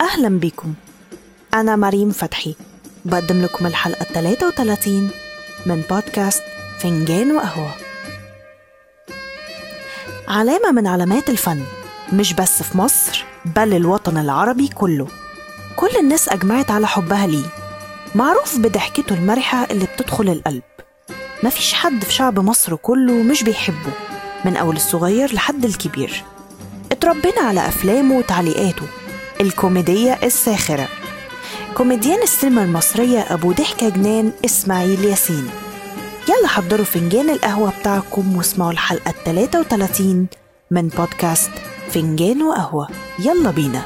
[0.00, 0.74] أهلا بكم.
[1.54, 2.54] أنا مريم فتحي.
[3.04, 5.10] بقدم لكم الحلقة 33
[5.66, 6.42] من بودكاست
[6.78, 7.70] فنجان وقهوة.
[10.28, 11.62] علامة من علامات الفن.
[12.12, 15.08] مش بس في مصر بل الوطن العربي كله.
[15.76, 17.46] كل الناس أجمعت على حبها ليه.
[18.14, 20.62] معروف بضحكته المرحة اللي بتدخل القلب.
[21.42, 23.92] مفيش حد في شعب مصر كله مش بيحبه.
[24.44, 26.24] من أول الصغير لحد الكبير.
[26.92, 28.86] اتربينا على أفلامه وتعليقاته.
[29.40, 30.88] الكوميدية الساخرة.
[31.74, 35.50] كوميديان السينما المصرية أبو ضحكة جنان إسماعيل ياسين.
[36.28, 40.26] يلا حضروا فنجان القهوة بتاعكم واسمعوا الحلقة التلاتة وتلاتين
[40.70, 41.50] من بودكاست
[41.90, 42.88] فنجان وقهوة.
[43.18, 43.82] يلا بينا.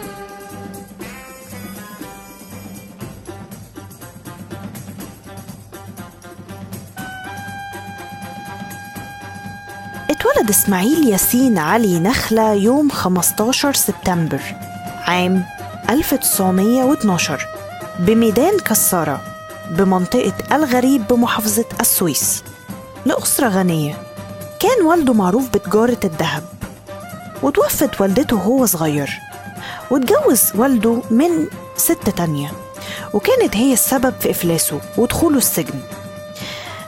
[10.11, 14.70] اتولد إسماعيل ياسين علي نخلة يوم 15 سبتمبر.
[15.01, 15.45] عام
[15.91, 17.47] 1912
[17.99, 19.21] بميدان كسارة
[19.71, 22.43] بمنطقة الغريب بمحافظة السويس
[23.07, 23.95] لأسرة غنية.
[24.61, 26.43] كان والده معروف بتجارة الذهب.
[27.43, 29.11] وتوفت والدته وهو صغير.
[29.91, 31.47] واتجوز والده من
[31.77, 32.53] ست تانية.
[33.15, 35.81] وكانت هي السبب في إفلاسه ودخوله السجن.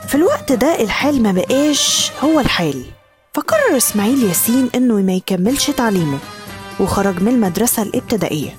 [0.07, 2.85] في الوقت ده الحال ما بقاش هو الحال.
[3.33, 6.17] فقرر إسماعيل ياسين إنه ما يكملش تعليمه.
[6.79, 8.57] وخرج من المدرسة الإبتدائية.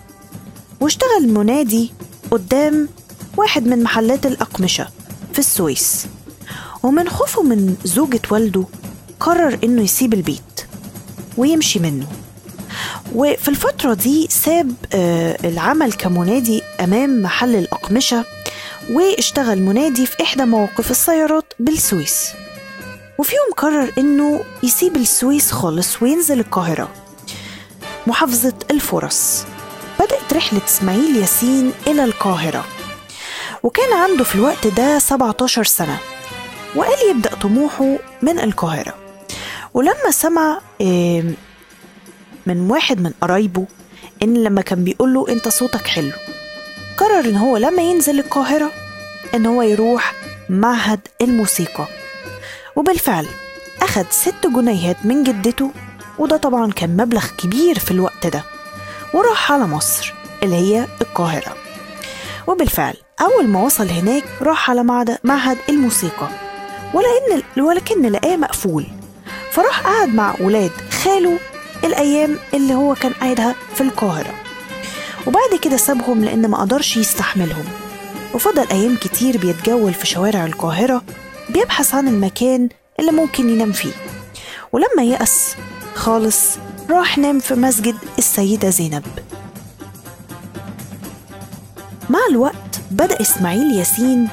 [0.80, 1.92] واشتغل منادي
[2.30, 2.88] قدام
[3.36, 4.88] واحد من محلات الأقمشة
[5.32, 6.06] في السويس.
[6.82, 8.64] ومن خوفه من زوجة والده
[9.20, 10.66] قرر إنه يسيب البيت
[11.36, 12.06] ويمشي منه.
[13.14, 18.24] وفي الفترة دي ساب آه، العمل كمنادي أمام محل الأقمشة
[18.90, 22.28] واشتغل منادي في إحدى مواقف السيارات بالسويس.
[23.18, 26.88] وفي يوم قرر إنه يسيب السويس خالص وينزل القاهرة.
[28.06, 29.44] محافظة الفرص.
[30.00, 32.64] بدأت رحلة إسماعيل ياسين إلى القاهرة.
[33.62, 35.98] وكان عنده في الوقت ده 17 سنة.
[36.76, 38.94] وقال يبدأ طموحه من القاهرة.
[39.74, 40.60] ولما سمع
[42.46, 43.66] من واحد من قرايبه
[44.22, 46.12] إن لما كان بيقول له أنت صوتك حلو
[46.96, 48.70] قرر إن هو لما ينزل القاهرة
[49.34, 50.14] إن هو يروح
[50.48, 51.86] معهد الموسيقى.
[52.76, 53.26] وبالفعل
[53.82, 55.70] أخد ست جنيهات من جدته
[56.18, 58.44] وده طبعا كان مبلغ كبير في الوقت ده.
[59.14, 61.56] وراح على مصر اللي هي القاهرة.
[62.46, 64.82] وبالفعل أول ما وصل هناك راح على
[65.24, 66.28] معهد الموسيقى.
[66.94, 68.86] ولكن ولكن لقاه مقفول.
[69.52, 70.70] فراح قعد مع ولاد
[71.04, 71.38] خاله
[71.84, 74.34] الأيام اللي هو كان قاعدها في القاهرة.
[75.26, 77.64] وبعد كده سابهم لأن ما قدرش يستحملهم.
[78.34, 81.02] وفضل أيام كتير بيتجول في شوارع القاهرة
[81.48, 82.68] بيبحث عن المكان
[83.00, 83.92] اللي ممكن ينام فيه.
[84.72, 85.56] ولما يأس
[85.94, 86.56] خالص.
[86.90, 89.02] راح نام في مسجد السيدة زينب.
[92.10, 94.28] مع الوقت بدأ إسماعيل ياسين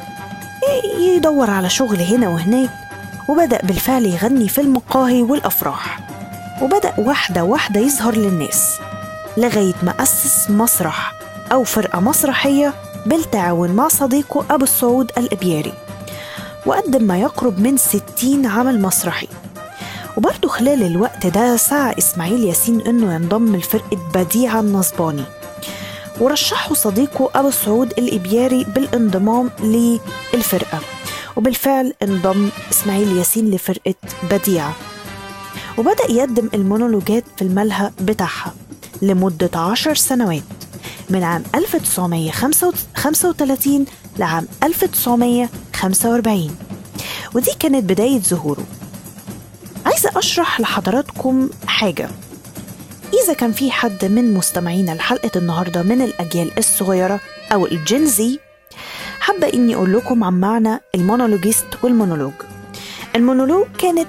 [0.99, 2.69] يدور على شغل هنا وهناك
[3.29, 5.99] وبدأ بالفعل يغني في المقاهي والأفراح
[6.61, 8.78] وبدأ واحدة واحدة يظهر للناس
[9.38, 11.13] لغاية ما أسس مسرح
[11.51, 12.73] أو فرقة مسرحية
[13.05, 15.73] بالتعاون مع صديقه أبو السعود الإبياري
[16.66, 19.28] وقدم ما يقرب من 60 عمل مسرحي.
[20.17, 25.23] وبرضه خلال الوقت ده سعى إسماعيل ياسين إنه ينضم لفرقة بديعة النصباني.
[26.19, 30.79] ورشحه صديقه أبو السعود الإبياري بالانضمام للفرقة.
[31.35, 33.95] وبالفعل انضم إسماعيل ياسين لفرقة
[34.31, 34.73] بديعة
[35.77, 38.53] وبدأ يقدم المونولوجات في الملهى بتاعها
[39.01, 40.43] لمدة عشر سنوات
[41.09, 43.85] من عام 1935
[44.17, 46.55] لعام 1945
[47.35, 48.63] ودي كانت بداية ظهوره.
[49.85, 52.09] عايزة أشرح لحضراتكم حاجة.
[53.23, 57.19] إذا كان في حد من مستمعينا لحلقة النهاردة من الأجيال الصغيرة
[57.53, 58.39] أو ال Gen Z
[59.19, 62.33] حابة إني أقول لكم عن معنى المونولوجيست والمونولوج.
[63.15, 64.07] المونولوج كانت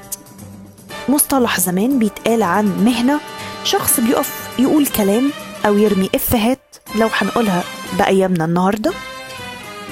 [1.08, 3.20] مصطلح زمان بيتقال عن مهنة
[3.64, 5.30] شخص بيقف يقول كلام
[5.66, 7.64] أو يرمي إفيهات لو هنقولها
[7.98, 8.92] بأيامنا النهاردة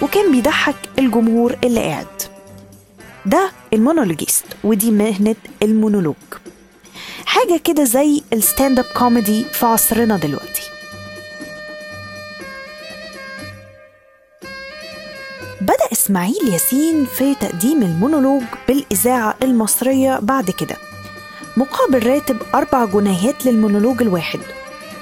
[0.03, 2.07] وكان بيضحك الجمهور اللي قاعد.
[3.27, 6.15] ده المونولوجيست ودي مهنة المونولوج.
[7.27, 10.63] حاجة كده زي ال stand-up comedy في عصرنا دلوقتي.
[15.61, 20.77] بدأ إسماعيل ياسين في تقديم المونولوج بالإذاعة المصرية بعد كده
[21.57, 24.41] مقابل راتب أربع جنيهات للمونولوج الواحد.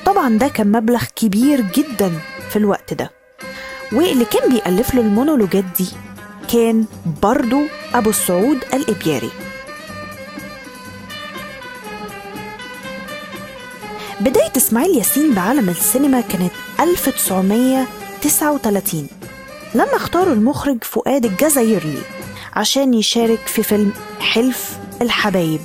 [0.07, 2.13] طبعا ده كان مبلغ كبير جدا
[2.51, 3.11] في الوقت ده.
[3.93, 5.87] واللي كان بيألف له المونولوجات دي
[6.53, 6.85] كان
[7.23, 7.61] برضو
[7.95, 9.31] أبو السعود الإبياري
[14.21, 19.07] بداية إسماعيل ياسين بعالم السينما كانت 1939
[19.75, 21.99] لما اختاروا المخرج فؤاد الجزائري
[22.57, 25.61] عشان يشارك في فيلم حلف الحبايب.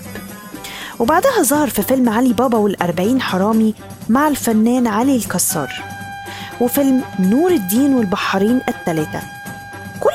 [0.99, 3.73] وبعدها ظهر في فيلم علي بابا والأربعين حرامي
[4.09, 5.69] مع الفنان علي الكسار
[6.61, 9.21] وفيلم نور الدين والبحارين الثلاثة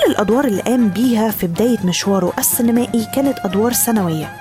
[0.08, 4.32] الأدوار اللي قام بيها في بداية مشواره السينمائي كانت أدوار سنوية.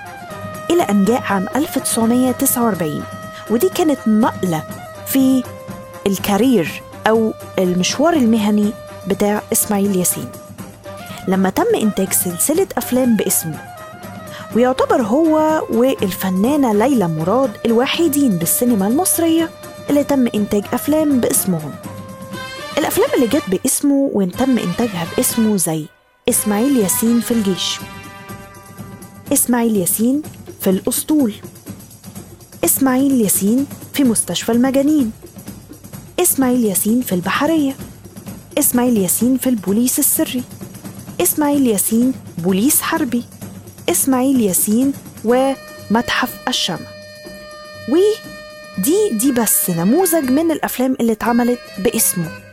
[0.70, 3.04] إلى أن جاء عام 1949
[3.50, 4.64] ودي كانت نقلة
[5.08, 5.44] في
[6.08, 8.72] الكارير أو المشوار المهني
[9.08, 10.30] بتاع إسماعيل ياسين.
[11.28, 13.60] لما تم إنتاج سلسلة أفلام باسمه
[14.56, 19.50] ويعتبر هو والفنانة ليلى مراد الوحيدين بالسينما المصرية
[19.90, 21.72] اللي تم إنتاج أفلام باسمهم.
[22.78, 25.86] الأفلام اللي جت باسمه وتم إنتاجها باسمه زي
[26.30, 27.80] إسماعيل ياسين في الجيش
[29.34, 30.22] إسماعيل ياسين
[30.62, 31.34] في الأسطول
[32.66, 35.12] إسماعيل ياسين في مستشفى المجانين
[36.20, 37.76] إسماعيل ياسين في البحرية
[38.58, 40.44] إسماعيل ياسين في البوليس السري
[41.22, 43.24] إسماعيل ياسين بوليس حربي
[43.90, 44.94] إسماعيل ياسين
[45.26, 46.80] ومتحف الشمع.
[47.90, 52.47] ودي دي بس نموذج من الأفلام اللي اتعملت باسمه.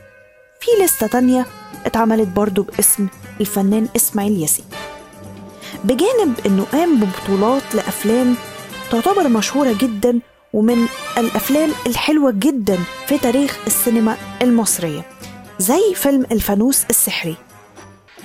[0.64, 1.46] في لستة تانية
[1.86, 3.06] اتعملت برضو باسم
[3.40, 4.64] الفنان إسماعيل ياسين.
[5.84, 8.36] بجانب إنه قام ببطولات لأفلام
[8.90, 10.20] تعتبر مشهورة جدا
[10.52, 10.86] ومن
[11.18, 15.02] الأفلام الحلوة جدا في تاريخ السينما المصرية
[15.58, 17.36] زي فيلم الفانوس السحري.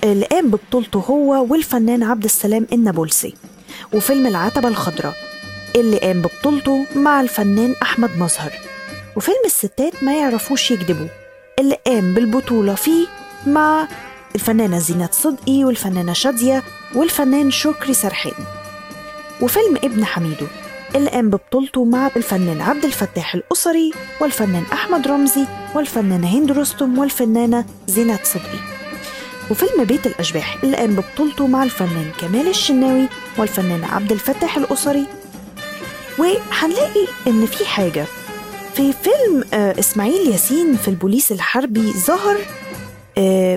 [0.04, 3.34] اللي قام ببطولته هو والفنان عبد السلام النابلسي
[3.92, 5.14] وفيلم العتبة الخضراء
[5.76, 8.52] اللي قام ببطولته مع الفنان أحمد مظهر.
[9.16, 11.06] وفيلم الستات ما يعرفوش يكذبوا
[11.60, 13.06] اللي قام بالبطولة فيه
[13.46, 13.88] مع
[14.34, 16.62] الفنانة زينات صدقي والفنانة شادية
[16.94, 18.44] والفنان شكري سرحان.
[19.40, 20.46] وفيلم ابن حميدو
[20.94, 27.64] اللي قام ببطولته مع الفنان عبد الفتاح الأسري والفنان أحمد رمزي والفنانة هند رستم والفنانة
[27.86, 28.58] زينات صدقي.
[29.50, 33.08] وفيلم بيت الأشباح اللي قام ببطولته مع الفنان كمال الشناوي
[33.38, 35.06] والفنان عبد الفتاح الأسري.
[36.18, 38.04] وهنلاقي إن في حاجة
[38.74, 42.36] في فيلم إسماعيل ياسين في البوليس الحربي ظهر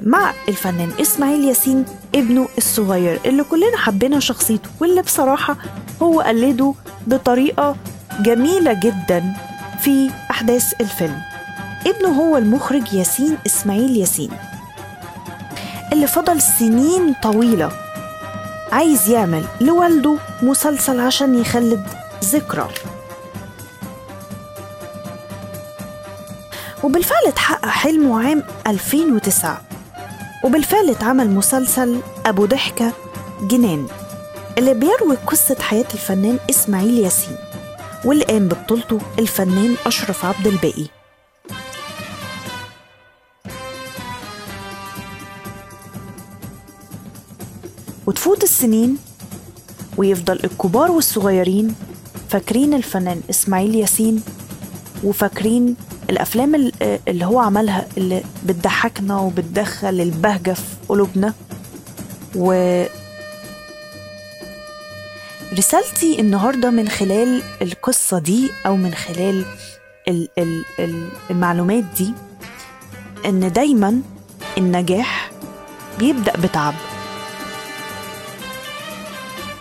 [0.05, 5.57] مع الفنان إسماعيل ياسين ابنه الصغير اللي كلنا حبينا شخصيته واللي بصراحة
[6.01, 6.73] هو قلده
[7.07, 7.75] بطريقة
[8.19, 9.23] جميلة جدا
[9.81, 11.21] في أحداث الفيلم.
[11.87, 14.29] ابنه هو المخرج ياسين إسماعيل ياسين
[15.93, 17.71] اللي فضل سنين طويلة
[18.71, 21.83] عايز يعمل لوالده مسلسل عشان يخلد
[22.23, 22.69] ذكرى.
[26.83, 29.61] وبالفعل اتحقق حلمه عام 2009
[30.43, 32.91] وبالفعل اتعمل مسلسل أبو ضحكة
[33.41, 33.87] جنان
[34.57, 37.35] اللي بيروي قصة حياة الفنان إسماعيل ياسين
[38.05, 40.85] واللي قام ببطولته الفنان أشرف عبد الباقي.
[48.07, 48.97] وتفوت السنين
[49.97, 51.75] ويفضل الكبار والصغيرين
[52.29, 54.23] فاكرين الفنان إسماعيل ياسين
[55.03, 55.75] وفاكرين
[56.09, 56.71] الأفلام
[57.07, 61.33] اللي هو عملها اللي بتضحكنا وبتدخل البهجة في قلوبنا.
[62.35, 62.53] و
[65.57, 69.45] رسالتي النهارده من خلال القصة دي أو من خلال
[71.29, 72.13] المعلومات دي
[73.25, 74.01] إن دايما
[74.57, 75.31] النجاح
[75.99, 76.73] بيبدأ بتعب.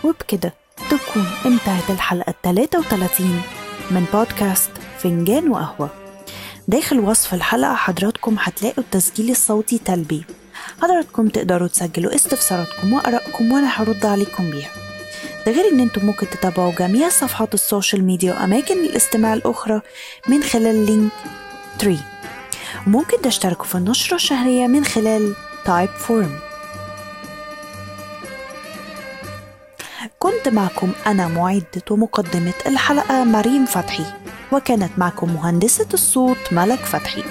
[0.03, 0.53] وبكده
[0.89, 3.41] تكون انتهت الحلقة 33
[3.91, 5.89] من بودكاست فنجان وقهوة.
[6.67, 10.23] داخل وصف الحلقة حضراتكم هتلاقوا التسجيل الصوتي Telbee.
[10.81, 14.69] حضراتكم تقدروا تسجلوا استفساراتكم وآرائكم وأنا هرد عليكم بيها.
[15.45, 19.81] ده غير إن أنتم ممكن تتابعوا جميع صفحات ال social media وأماكن الاستماع الأخرى
[20.27, 21.99] من خلال Linktree
[22.87, 25.33] وممكن تشتركوا في النشرة الشهرية من خلال
[25.65, 26.39] Typeform
[30.19, 34.22] كنت معكم أنا معدة ومقدمة الحلقة مريم فتحي.
[34.53, 37.23] وكانت معكم مهندسة الصوت ملك فتحي.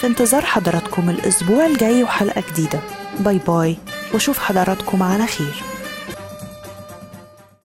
[0.00, 2.80] في انتظار حضراتكم الأسبوع الجاي وحلقة جديدة.
[3.20, 3.76] باي باي
[4.12, 5.54] واشوف حضراتكم على خير.